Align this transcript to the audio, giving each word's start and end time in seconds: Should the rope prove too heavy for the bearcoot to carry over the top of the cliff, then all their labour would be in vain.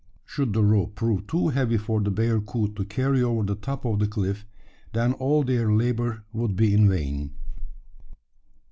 Should 0.25 0.53
the 0.53 0.63
rope 0.63 0.95
prove 0.95 1.27
too 1.27 1.49
heavy 1.49 1.77
for 1.77 2.01
the 2.01 2.09
bearcoot 2.09 2.75
to 2.75 2.85
carry 2.85 3.21
over 3.21 3.43
the 3.43 3.53
top 3.53 3.85
of 3.85 3.99
the 3.99 4.07
cliff, 4.07 4.47
then 4.93 5.13
all 5.13 5.43
their 5.43 5.71
labour 5.71 6.23
would 6.33 6.55
be 6.55 6.73
in 6.73 6.89
vain. 6.89 7.33